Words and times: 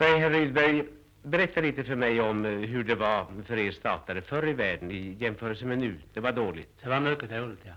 Säg 0.00 0.18
herr 0.18 0.30
Rydberg, 0.30 0.84
berätta 1.22 1.60
lite 1.60 1.84
för 1.84 1.94
mig 1.94 2.20
om 2.20 2.44
eh, 2.44 2.50
hur 2.50 2.84
det 2.84 2.94
var 2.94 3.26
för 3.46 3.56
er 3.58 3.72
statare 3.72 4.20
förr 4.22 4.48
i 4.48 4.52
världen 4.52 4.90
i 4.90 5.16
jämförelse 5.20 5.64
med 5.66 5.78
nu. 5.78 6.00
Det 6.14 6.20
var 6.20 6.32
dåligt. 6.32 6.80
Det 6.82 6.88
var 6.88 7.00
mycket 7.00 7.30
dåligt, 7.30 7.58
ja. 7.64 7.72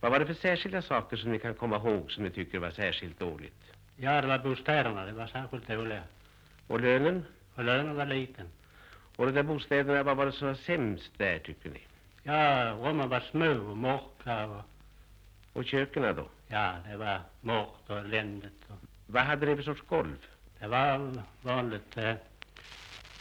Vad 0.00 0.12
var 0.12 0.18
det 0.18 0.26
för 0.26 0.34
särskilda 0.34 0.82
saker 0.82 1.16
som 1.16 1.32
ni 1.32 1.38
kan 1.38 1.54
komma 1.54 1.76
ihåg 1.76 2.10
som 2.12 2.24
ni 2.24 2.30
tycker 2.30 2.58
var 2.58 2.70
särskilt 2.70 3.18
dåligt? 3.18 3.62
Ja, 3.96 4.20
det 4.20 4.26
var 4.26 4.38
bostäderna, 4.38 5.04
det 5.06 5.12
var 5.12 5.26
särskilt 5.26 5.68
dåliga. 5.68 6.02
Och 6.66 6.80
lönen? 6.80 7.24
Och 7.54 7.64
lönen 7.64 7.96
var 7.96 8.06
liten. 8.06 8.46
Och 9.16 9.26
de 9.26 9.32
där 9.32 9.42
bostäderna, 9.42 10.02
vad 10.02 10.16
var 10.16 10.26
det 10.26 10.32
som 10.32 10.48
var 10.48 10.54
sämst 10.54 11.12
där 11.18 11.38
tycker 11.38 11.70
ni? 11.70 11.80
Ja, 12.22 12.76
rummen 12.82 13.08
var 13.08 13.20
små 13.20 13.70
och 13.70 13.76
mörka 13.78 14.46
och 14.46 14.62
Och 15.52 15.64
köken 15.64 16.02
då? 16.16 16.28
ja, 16.48 16.74
det 16.90 16.96
var 16.96 17.20
mörkt 17.40 17.90
och 17.90 17.98
eländigt. 17.98 18.64
Och 18.68 18.76
Vad 19.06 19.22
hade 19.22 19.46
ni 19.46 19.56
för 19.56 19.62
sorts 19.62 19.82
golv? 19.88 20.16
Det 20.62 20.68
var 20.68 21.10
vanligt 21.42 21.96
eh, 21.96 22.14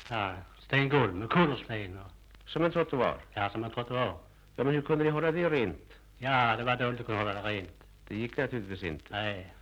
ja, 0.09 0.33
stengolv 0.59 1.15
med 1.15 1.29
kullersten 1.29 1.99
Som 2.45 2.63
en 2.65 2.71
trottoar? 2.71 3.17
ja, 3.33 3.49
som 3.49 3.63
en 3.63 3.71
trottoar. 3.71 4.13
Ja, 4.55 4.63
men 4.63 4.73
hur 4.73 4.81
kunde 4.81 5.03
ni 5.03 5.09
hålla 5.09 5.31
det 5.31 5.49
rent? 5.49 5.93
Ja, 6.17 6.55
det 6.57 6.63
var 6.63 6.75
dåligt 6.75 6.99
att 6.99 7.05
kunna 7.05 7.17
hålla 7.19 7.33
det 7.33 7.41
rent. 7.49 7.69
Det 8.07 8.15
gick 8.15 8.37
naturligtvis 8.37 8.83
inte. 8.83 9.05
Nej, 9.09 9.53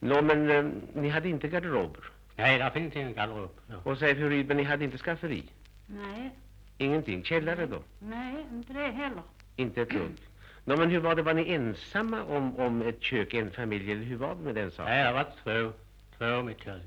Nå, 0.00 0.22
men 0.22 0.50
eh, 0.50 0.64
ni 0.94 1.08
hade 1.08 1.28
inte 1.28 1.48
garderober. 1.48 2.00
nej, 2.36 2.58
där 2.58 2.70
finns 2.70 2.96
ingen 2.96 3.14
garderob. 3.14 3.50
Ja. 3.70 3.74
Och 3.84 3.98
säg 3.98 4.14
fru 4.14 4.28
Rydberg, 4.30 4.56
ni 4.56 4.62
hade 4.62 4.84
inte 4.84 4.98
skafferi? 4.98 5.42
Nej, 5.86 6.30
Ingenting. 6.78 7.24
Källare 7.24 7.66
då? 7.66 7.82
nej, 7.98 8.46
inte 8.52 8.72
det 8.72 8.90
heller. 8.90 9.22
Inte 9.56 9.82
ett 9.82 9.90
dugg. 9.90 10.16
Nå, 10.64 10.76
men 10.76 10.90
hur 10.90 11.00
var 11.00 11.14
det? 11.14 11.22
Var 11.22 11.34
ni 11.34 11.52
ensamma 11.52 12.22
om, 12.22 12.56
om 12.56 12.82
ett 12.82 13.02
kök, 13.02 13.34
en 13.34 13.50
familj, 13.50 13.92
eller 13.92 14.02
hur 14.04 14.16
var 14.16 14.34
det 14.34 14.40
med 14.40 14.54
den 14.54 14.70
saken? 14.70 14.92
Nej, 14.92 15.04
det 15.04 15.12
var 15.12 15.26
två, 15.42 15.72
två 16.18 16.42
mitt 16.42 16.60
kök. 16.64 16.82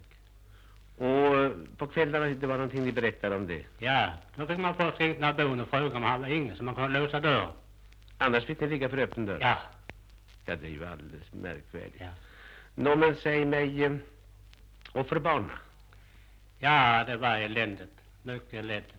Och 0.97 1.35
eh, 1.43 1.51
på 1.77 1.87
kvällarna, 1.87 2.25
det 2.25 2.47
var 2.47 2.55
någonting 2.57 2.84
ni 2.85 2.91
berättade 2.91 3.35
om 3.35 3.48
det. 3.48 3.63
Ja, 3.79 4.12
då 4.35 4.48
fick 4.48 4.57
man 4.57 4.76
först 4.76 4.99
ringa 4.99 5.20
nabon 5.20 5.59
och 5.59 5.70
fråga 5.70 5.98
om 5.98 6.04
han 6.04 6.21
var 6.21 6.27
ingen 6.27 6.55
så 6.55 6.63
man 6.63 6.76
kunde 6.76 6.99
låsa 6.99 7.20
dörren. 7.20 7.49
Annars 8.17 8.45
fick 8.45 8.59
ni 8.59 8.67
ligga 8.67 8.89
för 8.89 8.98
öppen 8.98 9.26
dörr? 9.26 9.37
Ja, 9.41 9.57
Ja, 10.45 10.55
det 10.55 10.67
är 10.67 10.71
ju 10.71 10.85
alldeles 10.85 11.34
märkvärdigt. 11.34 11.95
Ja. 11.99 12.07
Nå, 12.76 12.95
men 12.95 13.15
säg 13.15 13.45
mig, 13.45 13.84
eh, 13.84 13.95
och 14.91 15.07
för 15.07 15.20
barnen? 15.20 15.49
ja, 16.59 17.04
det 17.07 17.17
var 17.17 17.37
eländigt. 17.37 17.93
Mycket 18.23 18.54
eländigt. 18.54 18.93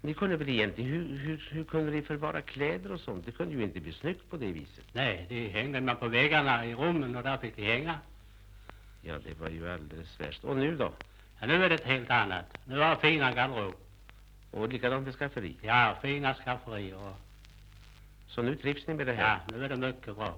Ni 0.00 0.14
kunde 0.14 0.36
väl 0.36 0.48
egentligen, 0.48 0.90
hur, 0.90 1.18
hur, 1.18 1.48
hur 1.52 1.64
kunde 1.64 1.92
ni 1.92 2.02
förvara 2.02 2.40
kläder 2.40 2.92
och 2.92 3.00
sånt? 3.00 3.26
Det 3.26 3.32
kunde 3.32 3.54
ju 3.54 3.62
inte 3.62 3.80
bli 3.80 3.92
snyggt 3.92 4.30
på 4.30 4.36
det 4.36 4.52
viset. 4.52 4.84
Nej, 4.92 5.26
de 5.28 5.48
hängde 5.48 5.80
man 5.80 5.96
på 5.96 6.08
väggarna 6.08 6.66
i 6.66 6.74
rummen 6.74 7.16
och 7.16 7.22
där 7.22 7.36
fick 7.36 7.56
de 7.56 7.62
hänga. 7.62 7.98
Ja, 9.02 9.14
det 9.24 9.34
var 9.40 9.48
ju 9.48 9.72
alldeles 9.72 10.20
värst. 10.20 10.44
Och 10.44 10.56
nu 10.56 10.76
då? 10.76 10.92
Ja, 11.40 11.46
nu 11.46 11.64
är 11.64 11.68
det 11.68 11.74
ett 11.74 11.84
helt 11.84 12.10
annat. 12.10 12.58
Nu 12.64 12.78
har 12.78 12.84
jag 12.88 13.00
fina 13.00 13.32
garderob. 13.32 13.74
Och 14.50 14.68
likadant 14.68 15.04
med 15.04 15.14
skafferi. 15.14 15.56
Ja, 15.62 15.96
fina 16.02 16.34
skafferier 16.34 16.96
och 16.96 17.16
Så 18.28 18.42
nu 18.42 18.56
trivs 18.56 18.86
ni 18.86 18.94
med 18.94 19.06
det 19.06 19.12
här? 19.12 19.22
ja, 19.48 19.54
nu 19.56 19.64
är 19.64 19.68
det 19.68 19.76
mycket 19.76 20.16
bra. 20.16 20.34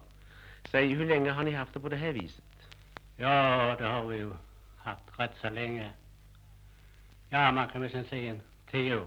Säg, 0.70 0.86
hur 0.88 1.06
länge 1.06 1.30
har 1.30 1.42
ni 1.42 1.50
haft 1.50 1.74
det 1.74 1.80
på 1.80 1.88
det 1.88 1.96
här 1.96 2.12
viset? 2.12 2.44
Ja, 3.16 3.76
det 3.78 3.84
har 3.84 4.04
vi 4.06 4.16
ju 4.16 4.32
haft 4.78 5.02
rätt 5.18 5.32
så 5.40 5.50
länge. 5.50 5.90
Ja, 7.30 7.52
man 7.52 7.68
kan 7.68 7.80
väl 7.82 8.04
säga 8.04 8.30
en 8.30 8.40
tio 8.70 8.96
år. 8.96 9.06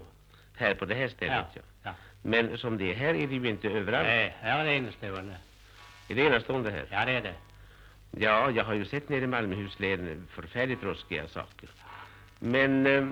Här 0.56 0.74
på 0.74 0.84
det 0.84 0.94
här 0.94 1.08
stället, 1.08 1.46
ja. 1.54 1.60
Ja, 1.82 1.90
ja. 1.90 1.94
Men 2.22 2.58
som 2.58 2.78
det 2.78 2.90
är 2.92 2.94
här 2.94 3.14
är 3.14 3.26
det 3.26 3.34
ju 3.34 3.48
inte 3.48 3.68
överallt. 3.68 4.06
Nej, 4.06 4.34
här 4.40 4.60
är 4.60 4.64
det 4.64 4.72
enastående. 4.76 5.36
Är 6.08 6.14
det 6.14 6.22
enastående 6.22 6.70
här? 6.70 6.86
Ja, 6.90 7.04
det 7.04 7.12
är 7.12 7.22
det. 7.22 7.34
Ja, 8.18 8.50
jag 8.50 8.64
har 8.64 8.74
ju 8.74 8.84
sett 8.84 9.08
nere 9.08 9.24
i 9.24 9.26
Malmöhus 9.26 9.80
län 9.80 10.26
förfärligt 10.30 10.82
ruskiga 10.82 11.28
saker. 11.28 11.68
Men 12.38 12.86
eh, 12.86 13.02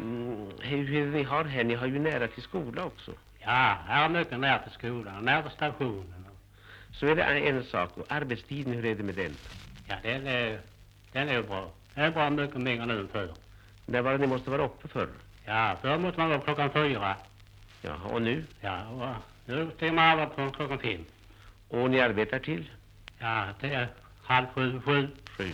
hur, 0.61 0.85
hur 0.85 1.07
ni 1.07 1.23
har 1.23 1.45
här, 1.45 1.65
ni 1.65 1.75
har 1.75 1.87
ju 1.87 1.99
nära 1.99 2.29
till 2.29 2.43
skola 2.43 2.85
också. 2.85 3.13
Ja, 3.39 3.79
här 3.87 4.05
är 4.05 4.09
mycket 4.09 4.41
nära 4.41 4.59
till 4.59 4.73
skolan 4.73 5.25
nära 5.25 5.43
till 5.43 5.51
stationen. 5.51 6.27
Så 6.93 7.07
är 7.07 7.17
det 7.17 7.23
en 7.23 7.65
sak, 7.65 7.99
och 7.99 8.07
arbetstiden, 8.09 8.73
hur 8.73 8.85
är 8.85 8.95
det 8.95 9.03
med 9.03 9.15
den? 9.15 9.35
Ja, 9.89 9.97
den 10.03 10.27
är, 10.27 10.61
den 11.13 11.29
är 11.29 11.43
bra. 11.43 11.71
Den 11.95 12.05
är 12.05 12.11
bra 12.11 12.31
mycket 12.31 12.57
mer 12.57 12.87
nu 12.87 13.01
än 13.01 13.09
förr. 13.09 13.31
När 13.87 14.03
var 14.03 14.13
det 14.13 14.19
ni 14.19 14.27
måste 14.27 14.51
vara 14.51 14.65
uppe 14.65 14.89
förr? 14.89 15.09
Ja, 15.45 15.77
förr 15.83 15.99
måste 15.99 16.21
man 16.21 16.29
vara 16.29 16.41
klockan 16.41 16.71
fyra. 16.71 17.17
Ja, 17.83 17.95
och 18.05 18.23
nu? 18.23 18.45
Ja, 18.61 18.87
och 18.89 19.15
nu 19.47 19.71
stiger 19.77 19.93
man 19.93 20.21
av 20.21 20.27
på 20.27 20.51
klockan 20.51 20.79
fem. 20.79 21.05
Och 21.69 21.91
ni 21.91 22.01
arbetar 22.01 22.39
till? 22.39 22.71
Ja, 23.19 23.47
det 23.61 23.75
är 23.75 23.89
halv 24.25 24.47
sju, 24.55 24.81
sju. 24.85 25.09
Sju. 25.39 25.51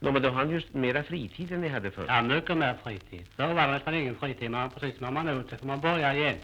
Nå, 0.00 0.12
men 0.12 0.22
då 0.22 0.28
har 0.28 0.44
ni 0.44 0.52
just 0.52 0.74
mera 0.74 1.02
fritid 1.02 1.52
än 1.52 1.60
ni 1.60 1.68
hade 1.68 1.90
förr. 1.90 2.04
Ja, 2.08 2.22
mycket 2.22 2.56
mer 2.56 2.74
fritid. 2.84 3.26
Förr 3.36 3.54
var 3.54 3.66
det 3.66 3.72
nästan 3.72 3.94
ingen 3.94 4.14
fritid. 4.14 4.50
Man 4.50 4.70
precis 4.70 5.00
när 5.00 5.10
man 5.10 5.28
är 5.28 5.40
ute 5.40 5.56
får 5.56 5.66
man 5.66 5.80
börja 5.80 6.14
igen. 6.14 6.36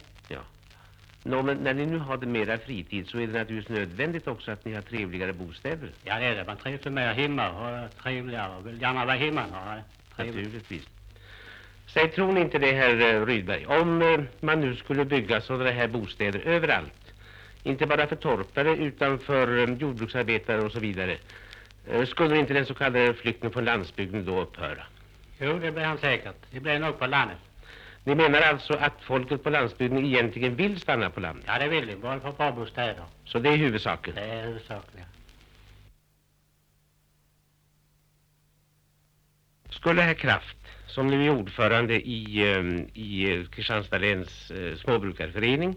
Nå, 1.26 1.42
men 1.42 1.56
när 1.56 1.74
ni 1.74 1.86
nu 1.86 1.98
har 1.98 2.16
det 2.16 2.26
mera 2.26 2.58
fritid 2.58 3.08
så 3.08 3.18
är 3.18 3.26
det 3.26 3.38
naturligtvis 3.38 3.78
nödvändigt 3.78 4.28
också 4.28 4.50
att 4.50 4.64
ni 4.64 4.74
har 4.74 4.82
trevligare 4.82 5.32
bostäder. 5.32 5.90
Ja, 6.04 6.18
det 6.18 6.24
är 6.24 6.34
det. 6.34 6.44
Man 6.44 6.56
trivs 6.56 6.84
mer 6.84 7.12
hemma 7.12 7.50
och 7.50 7.68
är 7.68 7.88
trevligare. 7.88 8.62
Vill 8.64 8.82
gärna 8.82 9.04
vara 9.04 9.16
hemma. 9.16 9.42
Naturligtvis. 10.16 10.88
Säg, 11.86 12.10
tror 12.10 12.32
ni 12.32 12.40
inte 12.40 12.58
det, 12.58 12.72
herr 12.72 13.14
eh, 13.14 13.26
Rydberg? 13.26 13.66
Om 13.66 14.02
eh, 14.02 14.20
man 14.40 14.60
nu 14.60 14.76
skulle 14.76 15.04
bygga 15.04 15.40
sådana 15.40 15.70
här 15.70 15.88
bostäder 15.88 16.40
överallt, 16.40 17.03
inte 17.64 17.86
bara 17.86 18.06
för 18.06 18.16
torpare 18.16 18.76
utan 18.76 19.18
för 19.18 19.58
eh, 19.58 19.74
jordbruksarbetare 19.74 20.60
och 20.60 20.72
så 20.72 20.80
vidare, 20.80 21.16
eh, 21.86 22.04
skulle 22.04 22.38
inte 22.38 22.54
den 22.54 22.66
så 22.66 22.74
kallade 22.74 23.14
flykten 23.14 23.50
från 23.50 23.64
landsbygden 23.64 24.24
då 24.24 24.40
upphöra? 24.40 24.82
Jo, 25.38 25.58
det 25.58 25.72
blir 25.72 25.84
han 25.84 25.98
säkert. 25.98 26.36
Det 26.50 26.60
blir 26.60 26.78
nog 26.78 26.98
på 26.98 27.06
landet. 27.06 27.38
Ni 28.04 28.14
menar 28.14 28.40
alltså 28.40 28.72
att 28.72 29.02
folket 29.02 29.42
på 29.42 29.50
landsbygden 29.50 30.04
egentligen 30.04 30.56
vill 30.56 30.80
stanna 30.80 31.10
på 31.10 31.20
landet? 31.20 31.44
Ja, 31.46 31.58
det 31.58 31.68
vill 31.68 31.86
de. 31.86 31.96
Bara 31.96 32.20
för 32.20 32.32
bra 32.32 32.52
bostäder. 32.52 33.04
Så 33.24 33.38
det 33.38 33.48
är 33.48 33.56
huvudsaken? 33.56 34.14
Det 34.14 34.20
är 34.20 34.46
huvudsakligen. 34.46 35.06
Skulle 39.70 40.02
herr 40.02 40.14
Kraft, 40.14 40.56
som 40.86 41.06
nu 41.06 41.26
är 41.26 41.30
ordförande 41.30 41.94
i, 41.94 42.52
eh, 42.52 42.64
i 43.02 43.46
Kristianstad 43.50 43.98
läns 43.98 44.52
småbrukarförening, 44.76 45.76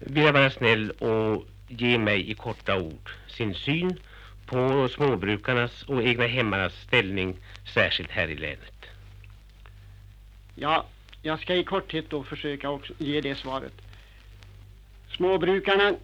vilja 0.00 0.32
vara 0.32 0.50
snäll 0.50 0.90
och 0.90 1.46
ge 1.68 1.98
mig 1.98 2.30
i 2.30 2.34
korta 2.34 2.80
ord 2.80 3.10
sin 3.28 3.54
syn 3.54 3.98
på 4.46 4.88
småbrukarnas 4.88 5.82
och 5.82 6.02
egna 6.02 6.26
hemmarnas 6.26 6.74
ställning, 6.82 7.36
särskilt 7.74 8.10
här 8.10 8.28
i 8.28 8.36
länet. 8.36 8.86
Ja, 10.54 10.86
jag 11.22 11.40
ska 11.40 11.54
i 11.54 11.64
korthet 11.64 12.10
då 12.10 12.24
försöka 12.24 12.70
också 12.70 12.92
ge 12.98 13.20
det 13.20 13.34
svaret. 13.34 13.72
Småbrukarna 15.16 15.94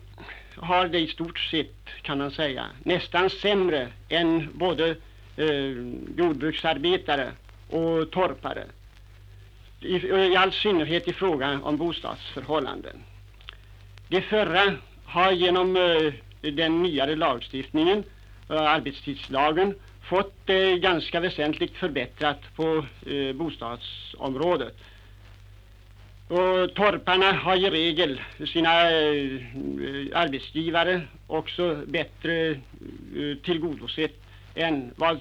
har 0.57 0.89
det 0.89 0.99
i 0.99 1.07
stort 1.07 1.39
sett, 1.39 1.87
kan 2.03 2.19
man 2.19 2.31
säga, 2.31 2.67
nästan 2.83 3.31
sämre 3.31 3.89
än 4.09 4.49
både 4.55 4.97
eh, 5.37 5.47
jordbruksarbetare 6.17 7.33
och 7.71 8.11
torpare. 8.11 8.65
I, 9.81 9.97
I 10.07 10.37
all 10.37 10.53
synnerhet 10.53 11.09
i 11.09 11.13
fråga 11.13 11.61
om 11.63 11.77
bostadsförhållanden. 11.77 12.97
Det 14.09 14.21
förra 14.21 14.75
har 15.05 15.33
genom 15.33 15.77
eh, 15.77 16.13
den 16.53 16.83
nyare 16.83 17.17
lagstiftningen, 17.17 18.05
eh, 18.51 18.63
arbetstidslagen, 18.63 19.75
fått 20.03 20.35
det 20.45 20.79
ganska 20.79 21.21
väsentligt 21.21 21.77
förbättrat 21.77 22.41
på 22.57 22.87
bostadsområdet. 23.35 24.75
Och 26.29 26.75
torparna 26.75 27.33
har 27.33 27.57
i 27.57 27.71
regel 27.71 28.21
sina 28.47 28.71
arbetsgivare 30.15 31.03
också 31.27 31.83
bättre 31.87 32.61
tillgodosett 33.45 34.23
än 34.55 34.93
vad 34.97 35.19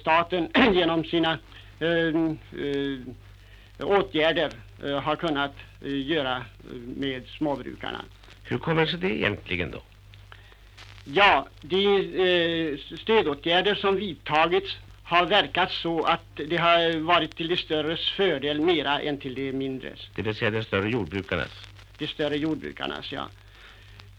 staten 0.00 0.48
genom 0.74 1.04
sina 1.04 1.38
åtgärder 3.78 4.50
har 4.90 5.16
kunnat 5.16 5.54
eh, 5.84 6.06
göra 6.06 6.36
eh, 6.36 6.42
med 6.96 7.26
småbrukarna. 7.28 8.00
Hur 8.44 8.58
kommer 8.58 8.86
sig 8.86 8.98
det 8.98 9.10
egentligen 9.16 9.70
då? 9.70 9.82
Ja, 11.04 11.46
de 11.60 11.86
eh, 11.96 12.78
stödåtgärder 12.98 13.74
som 13.74 13.96
vidtagits 13.96 14.76
har 15.02 15.26
verkat 15.26 15.70
så 15.72 16.02
att 16.02 16.24
det 16.36 16.56
har 16.56 16.98
varit 17.00 17.36
till 17.36 17.48
de 17.48 17.56
störres 17.56 18.10
fördel 18.10 18.60
mera 18.60 19.00
än 19.00 19.18
till 19.18 19.34
de 19.34 19.52
mindres, 19.52 20.00
Det 20.14 20.22
vill 20.22 20.34
säga 20.34 20.50
de 20.50 20.62
större 20.62 20.90
jordbrukarnas. 20.90 21.50
de 21.98 22.06
större 22.06 22.36
jordbrukarnas. 22.36 23.12
Ja. 23.12 23.28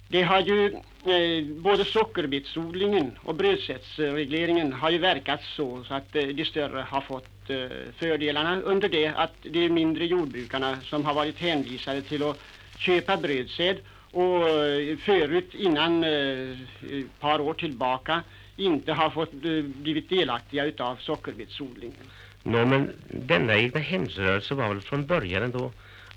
Det 0.08 0.24
har 0.24 0.42
ju, 0.42 0.66
eh, 1.06 1.46
både 1.46 1.86
sockerbetsodlingen 1.86 3.12
och 3.24 3.36
brödsättsregleringen 3.36 4.74
har 4.74 4.90
ju 4.90 4.98
verkat 4.98 5.44
så, 5.44 5.84
så 5.84 5.94
att 5.94 6.16
eh, 6.16 6.28
de 6.28 6.46
större 6.46 6.86
har 6.90 7.02
fått 7.02 7.50
eh, 7.50 7.68
fördelarna 7.98 8.62
under 8.62 8.90
det 8.90 9.08
att 9.08 9.34
de 9.42 9.70
mindre 9.70 10.06
jordbrukarna 10.06 10.78
som 10.82 11.06
har 11.06 11.14
varit 11.14 11.40
hänvisade 11.40 12.02
till 12.02 12.24
att 12.24 12.40
köpa 12.78 13.18
brödsäd 13.18 13.78
och 14.12 14.50
eh, 14.50 14.98
förut 14.98 15.54
innan 15.54 16.04
eh, 16.04 16.50
ett 16.92 17.20
par 17.20 17.42
år 17.42 17.54
tillbaka 17.54 18.24
inte 18.56 18.94
har 18.94 19.10
fått 19.10 19.34
eh, 19.34 19.62
blivit 19.62 20.10
delaktiga 20.10 20.66
utav 20.66 20.96
sockerbetsodlingen. 20.96 22.06
Nå, 22.44 22.66
men 22.66 22.94
denna 23.08 23.56
egna 23.56 23.80
hemsrörelse 23.80 24.54
var 24.54 24.68
väl 24.68 24.82
från 24.82 25.06
början 25.06 25.44
ändå 25.44 25.72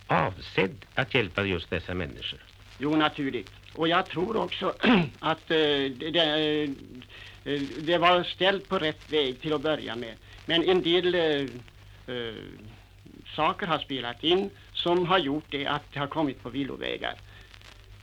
avsedd 0.07 0.85
att 0.95 1.15
hjälpa 1.15 1.45
just 1.45 1.71
dessa 1.71 1.95
människor? 1.95 2.48
Jo, 2.79 2.97
naturligt. 2.97 3.51
Och 3.75 3.89
jag 3.89 4.07
tror 4.07 4.37
också 4.37 4.75
att 5.19 5.51
eh, 5.51 5.57
det, 5.57 6.11
det, 6.11 6.21
eh, 6.21 6.71
eh, 7.53 7.61
det 7.81 7.99
var 7.99 8.23
ställt 8.23 8.69
på 8.69 8.79
rätt 8.79 9.13
väg 9.13 9.41
till 9.41 9.53
att 9.53 9.61
börja 9.61 9.97
med. 9.97 10.15
Men 10.47 10.63
en 10.63 10.83
del 10.83 11.15
eh, 11.15 11.41
eh, 12.17 12.35
saker 13.37 13.67
har 13.67 13.79
spelat 13.79 14.25
in 14.25 14.51
som 14.73 15.07
har 15.07 15.19
gjort 15.19 15.45
det 15.51 15.67
att 15.67 15.93
det 15.93 15.99
har 15.99 16.07
kommit 16.07 16.43
på 16.43 16.51
villovägar. 16.51 17.15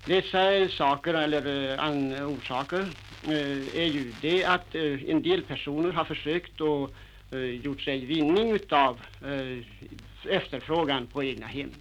Dessa 0.06 0.68
saker 0.69 1.13
eller 1.13 1.72
eh, 1.72 1.83
an, 1.83 2.13
orsaker 2.24 2.88
eh, 3.24 3.81
är 3.81 3.86
ju 3.86 4.13
det 4.22 4.45
att 4.45 4.75
eh, 4.75 5.10
en 5.10 5.22
del 5.22 5.42
personer 5.42 5.92
har 5.92 6.04
försökt 6.04 6.62
och 6.62 6.92
eh, 7.31 7.39
gjort 7.39 7.81
sig 7.81 8.06
vinning 8.06 8.51
utav 8.51 9.01
eh, 9.25 9.57
efterfrågan 10.36 11.07
på 11.07 11.24
egna 11.24 11.48
hem. 11.48 11.72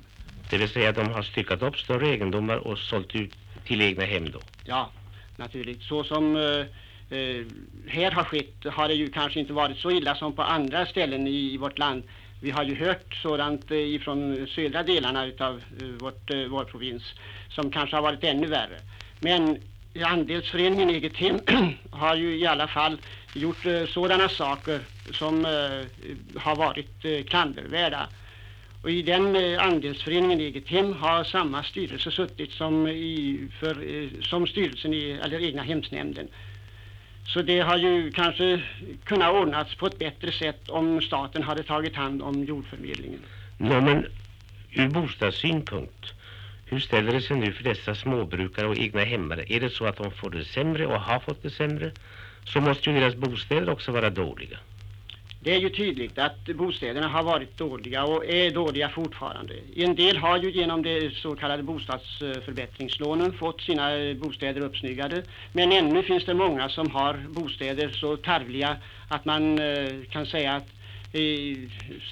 Det 0.55 0.59
vill 0.59 0.69
säga 0.69 0.93
de 0.93 1.09
har 1.11 1.23
styckat 1.23 1.63
upp 1.63 1.79
större 1.79 2.09
egendomar 2.09 2.57
och 2.57 2.79
sålt 2.79 3.15
ut 3.15 3.33
till 3.65 3.83
egna 3.83 4.05
hem 4.05 4.31
då? 4.31 4.41
Ja, 4.65 4.91
naturligt. 5.37 5.83
Så 5.83 6.05
som 6.05 6.37
eh, 6.37 7.19
eh, 7.19 7.45
här 7.89 8.11
har 8.11 8.25
skett 8.25 8.55
har 8.65 8.89
det 8.89 8.95
ju 8.95 9.11
kanske 9.11 9.41
inte 9.41 9.53
varit 9.53 9.79
så 9.79 9.91
illa 9.91 10.15
som 10.15 10.33
på 10.33 10.43
andra 10.43 10.87
ställen 10.87 11.27
i, 11.27 11.55
i 11.55 11.57
vårt 11.57 11.79
land. 11.79 12.03
Vi 12.41 12.51
har 12.51 12.65
ju 12.65 12.75
hört 12.75 13.15
sådant 13.23 13.71
eh, 13.71 13.79
ifrån 13.79 14.47
södra 14.55 14.83
delarna 14.83 15.21
av 15.39 15.63
eh, 15.81 15.87
vårt, 15.87 16.31
eh, 16.31 16.45
vår 16.51 16.65
provins 16.65 17.03
som 17.49 17.71
kanske 17.71 17.97
har 17.97 18.03
varit 18.03 18.25
ännu 18.25 18.47
värre. 18.47 18.79
Men 19.21 19.59
andelsföreningen 20.05 20.91
Eget 20.91 21.17
Hem 21.17 21.41
har 21.91 22.17
ju 22.17 22.39
i 22.39 22.47
alla 22.47 22.69
fall 22.69 22.99
gjort 23.35 23.67
eh, 23.67 23.87
sådana 23.87 24.29
saker 24.29 24.81
som 25.13 25.45
eh, 25.45 26.41
har 26.41 26.57
varit 26.57 27.05
eh, 27.05 27.25
klandervärda. 27.25 28.09
Och 28.85 28.91
i 28.91 29.03
den 29.03 29.37
eh, 29.37 29.63
andelsföreningen 29.63 30.41
Eget 30.41 30.69
Hem 30.69 30.93
har 30.93 31.25
samma 31.25 31.63
styrelse 31.63 32.11
suttit 32.11 32.53
som, 32.53 32.89
i, 32.89 33.49
för, 33.61 33.71
eh, 33.71 34.09
som 34.21 34.47
styrelsen 34.47 34.95
i 34.95 35.21
eller 35.25 35.41
egna 35.43 35.63
hemsnämnden. 35.63 36.29
Så 37.27 37.43
det 37.43 37.61
har 37.61 37.77
ju 37.77 38.11
kanske 38.11 38.63
kunnat 39.05 39.35
ordnats 39.35 39.75
på 39.75 39.87
ett 39.87 39.99
bättre 39.99 40.33
sätt 40.33 40.69
om 40.69 41.01
staten 41.01 41.43
hade 41.43 41.63
tagit 41.63 41.97
hand 41.97 42.23
om 42.23 42.45
jordförmedlingen. 42.45 43.21
Nå, 43.59 43.81
men 43.81 44.07
ur 44.71 44.89
bostadssynpunkt, 44.89 46.13
hur 46.65 46.81
ställer 46.81 47.13
det 47.13 47.21
sig 47.21 47.37
nu 47.37 47.53
för 47.53 47.65
dessa 47.65 47.95
småbrukare 47.95 48.67
och 48.69 48.79
egna 48.79 49.05
hemmare? 49.05 49.45
Är 49.49 49.61
det 49.61 49.71
så 49.71 49.87
att 49.87 49.97
de 49.97 50.11
får 50.11 50.31
det 50.31 50.45
sämre 50.45 50.87
och 50.87 51.01
har 51.01 51.19
fått 51.21 51.43
det 51.43 51.51
sämre, 51.51 51.93
så 52.45 52.61
måste 52.61 52.91
ju 52.91 53.01
deras 53.01 53.15
bostäder 53.15 53.71
också 53.71 53.93
vara 53.93 54.11
dåliga. 54.11 54.59
Det 55.45 55.55
är 55.55 55.59
ju 55.59 55.71
tydligt 55.71 56.19
att 56.19 56.45
bostäderna 56.45 57.09
har 57.09 57.23
varit 57.23 57.59
dåliga 57.59 58.05
och 58.05 58.27
är 58.27 58.51
dåliga 58.51 58.89
fortfarande. 58.89 59.55
En 59.77 59.95
del 59.95 60.17
har 60.17 60.39
ju 60.39 60.51
genom 60.51 60.83
de 60.83 61.11
så 61.11 61.37
kallade 61.37 61.63
bostadsförbättringslånen 61.63 63.33
fått 63.33 63.61
sina 63.61 64.15
bostäder 64.15 64.61
uppsnyggade. 64.61 65.23
Men 65.53 65.73
ännu 65.73 66.03
finns 66.03 66.25
det 66.25 66.35
många 66.35 66.69
som 66.69 66.91
har 66.91 67.15
bostäder 67.29 67.89
så 67.89 68.17
tarvliga 68.17 68.77
att 69.09 69.25
man 69.25 69.59
eh, 69.59 69.89
kan 70.11 70.27
säga 70.27 70.53
att 70.53 70.69
eh, 71.13 71.59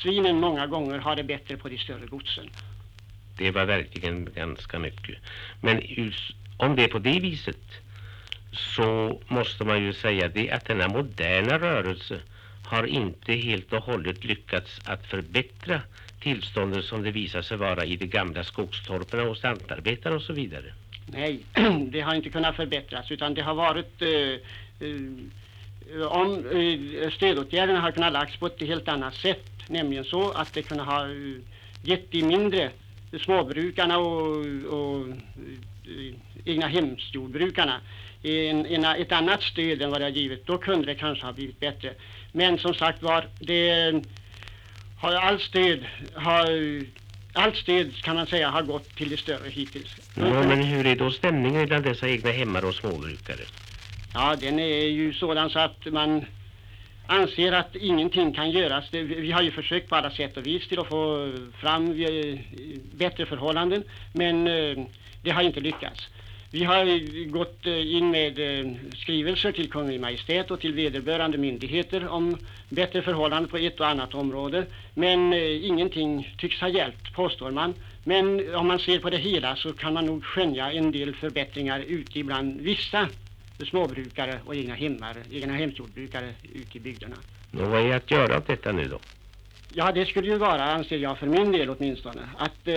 svinen 0.02 0.40
många 0.40 0.66
gånger 0.66 0.98
har 0.98 1.16
det 1.16 1.24
bättre 1.24 1.56
på 1.56 1.68
de 1.68 1.78
större 1.78 2.06
godsen. 2.06 2.50
Det 3.38 3.50
var 3.50 3.64
verkligen 3.64 4.28
ganska 4.34 4.78
mycket. 4.78 5.16
Men 5.60 5.82
om 6.56 6.76
det 6.76 6.84
är 6.84 6.88
på 6.88 6.98
det 6.98 7.20
viset 7.20 7.64
så 8.52 9.20
måste 9.28 9.64
man 9.64 9.82
ju 9.82 9.92
säga 9.92 10.28
det 10.28 10.50
att 10.50 10.64
denna 10.64 10.88
moderna 10.88 11.58
rörelse 11.58 12.20
har 12.72 12.86
inte 12.86 13.32
helt 13.32 13.72
och 13.72 13.84
hållet 13.84 14.24
lyckats 14.24 14.80
att 14.84 15.06
förbättra 15.06 15.80
tillståndet 16.20 16.84
som 16.84 17.02
det 17.02 17.10
visar 17.10 17.42
sig 17.42 17.56
vara 17.56 17.84
i 17.84 17.96
de 17.96 18.06
gamla 18.06 18.44
skogstorparna 18.44 19.22
och 19.22 19.36
lantarbetare 19.42 20.14
och 20.14 20.22
så 20.22 20.32
vidare. 20.32 20.74
Nej, 21.06 21.40
det 21.92 22.00
har 22.00 22.14
inte 22.14 22.30
kunnat 22.30 22.56
förbättras 22.56 23.10
utan 23.10 23.34
det 23.34 23.42
har 23.42 23.54
varit 23.54 24.02
eh, 24.02 24.08
eh, 24.88 26.06
om 26.06 26.34
eh, 26.34 27.10
stödåtgärderna 27.10 27.80
har 27.80 27.90
kunnat 27.90 28.12
lagts 28.12 28.36
på 28.36 28.46
ett 28.46 28.60
helt 28.60 28.88
annat 28.88 29.14
sätt. 29.14 29.44
Nämligen 29.68 30.04
så 30.04 30.30
att 30.30 30.52
det 30.54 30.62
kunde 30.62 30.82
ha 30.82 31.04
eh, 31.04 31.40
gett 31.82 32.10
de 32.10 32.22
mindre 32.22 32.70
småbrukarna 33.24 33.98
och, 33.98 34.36
och 34.76 35.08
eh, 35.08 36.14
egna 36.44 36.66
hemsjordbrukarna 36.66 37.80
en, 38.22 38.66
en, 38.66 38.84
ett 38.84 39.12
annat 39.12 39.42
stöd 39.42 39.82
än 39.82 39.90
vad 39.90 40.00
det 40.00 40.04
har 40.04 40.10
givit. 40.10 40.46
Då 40.46 40.58
kunde 40.58 40.86
det 40.86 40.94
kanske 40.94 41.26
ha 41.26 41.32
blivit 41.32 41.60
bättre. 41.60 41.94
Men 42.32 42.58
som 42.58 42.74
sagt 42.74 43.02
var, 43.02 43.28
det 43.38 44.02
har 44.98 45.12
allt 45.12 45.42
stöd 45.42 45.86
har 46.14 46.46
allt 47.32 47.56
stöd 47.56 48.02
kan 48.02 48.16
man 48.16 48.26
säga 48.26 48.50
har 48.50 48.62
gått 48.62 48.96
till 48.96 49.10
de 49.10 49.16
större 49.16 49.48
hittills. 49.48 49.96
Ja, 50.14 50.42
men 50.42 50.62
hur 50.62 50.86
är 50.86 50.96
då 50.96 51.10
stämningen 51.10 51.66
bland 51.66 51.84
dessa 51.84 52.08
egna 52.08 52.30
hemmare 52.30 52.66
och 52.66 52.74
småbrukare? 52.74 53.40
Ja, 54.14 54.36
den 54.40 54.58
är 54.58 54.86
ju 54.86 55.12
sådan 55.12 55.50
så 55.50 55.58
att 55.58 55.86
man 55.92 56.24
anser 57.06 57.52
att 57.52 57.76
ingenting 57.76 58.32
kan 58.32 58.50
göras. 58.50 58.84
Det, 58.90 59.02
vi 59.02 59.32
har 59.32 59.42
ju 59.42 59.50
försökt 59.50 59.88
på 59.88 59.96
alla 59.96 60.10
sätt 60.10 60.36
och 60.36 60.46
vis 60.46 60.68
till 60.68 60.78
att 60.78 60.88
få 60.88 61.32
fram 61.60 62.02
eh, 62.02 62.38
bättre 62.94 63.26
förhållanden, 63.26 63.84
men 64.12 64.46
eh, 64.46 64.84
det 65.22 65.30
har 65.30 65.42
inte 65.42 65.60
lyckats. 65.60 66.08
Vi 66.54 66.64
har 66.64 66.86
eh, 66.86 67.26
gått 67.26 67.66
eh, 67.66 67.96
in 67.96 68.10
med 68.10 68.38
eh, 68.38 68.72
skrivelser 68.96 69.52
till 69.52 69.70
Kungl. 69.70 70.00
Maj:t 70.00 70.44
och 70.50 70.60
till 70.60 70.74
vederbörande 70.74 71.38
myndigheter 71.38 72.08
om 72.08 72.36
bättre 72.68 73.02
förhållanden 73.02 73.50
på 73.50 73.56
ett 73.56 73.80
och 73.80 73.88
annat 73.88 74.14
område. 74.14 74.66
Men 74.94 75.32
ingenting 75.32 76.34
tycks 76.38 76.60
ha 76.60 76.68
hjälpt, 76.68 77.14
påstår 77.14 77.50
man. 77.50 77.74
Men 78.04 78.54
om 78.54 78.66
man 78.66 78.78
ser 78.78 78.98
på 78.98 79.10
det 79.10 79.16
hela 79.16 79.56
så 79.56 79.72
kan 79.72 79.92
man 79.92 80.06
nog 80.06 80.24
skönja 80.24 80.72
en 80.72 80.92
del 80.92 81.14
förbättringar 81.14 81.80
ute 81.80 82.18
ibland 82.18 82.60
vissa 82.60 83.08
småbrukare 83.70 84.40
och 84.46 84.54
egna 84.54 84.74
hemmar, 84.74 85.16
egna 85.30 85.52
hemsjordbrukare 85.52 86.28
ute 86.54 86.78
i 86.78 86.80
bygderna. 86.80 87.16
Och 87.52 87.60
vad 87.60 87.80
är 87.80 87.96
att 87.96 88.10
göra 88.10 88.38
åt 88.38 88.46
detta 88.46 88.72
nu 88.72 88.84
då? 88.84 88.98
Ja, 89.74 89.92
det 89.92 90.06
skulle 90.06 90.28
ju 90.28 90.36
vara, 90.36 90.64
anser 90.64 90.98
jag 90.98 91.18
för 91.18 91.26
min 91.26 91.52
del 91.52 91.70
åtminstone, 91.70 92.22
att 92.36 92.68
eh, 92.68 92.74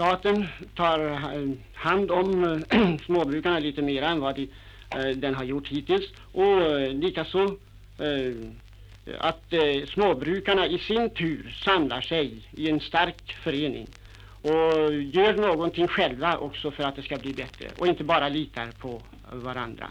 staten 0.00 0.46
tar 0.74 1.00
eh, 1.00 1.50
hand 1.74 2.10
om 2.10 2.44
eh, 2.44 2.96
småbrukarna 3.06 3.58
lite 3.58 3.82
mer 3.82 4.02
än 4.02 4.20
vad 4.20 4.36
de, 4.36 4.48
eh, 4.96 5.16
den 5.16 5.34
har 5.34 5.44
gjort 5.44 5.68
hittills. 5.68 6.04
Och 6.32 6.80
likaså 6.94 7.56
att 9.18 9.54
småbrukarna 9.88 10.66
i 10.66 10.78
sin 10.78 11.10
tur 11.10 11.56
samlar 11.64 12.00
sig 12.00 12.42
i 12.52 12.70
en 12.70 12.80
stark 12.80 13.32
förening 13.44 13.86
och 14.42 14.94
gör 14.94 15.34
någonting 15.34 15.88
själva 15.88 16.36
också 16.38 16.70
för 16.70 16.84
att 16.84 16.96
det 16.96 17.02
ska 17.02 17.16
bli 17.16 17.32
bättre 17.32 17.66
och 17.78 17.86
inte 17.86 18.04
bara 18.04 18.28
litar 18.28 18.70
på 18.78 19.02
varandra. 19.32 19.88